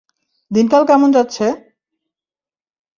[0.51, 1.45] দিনকাল কেমন যাচ্ছে?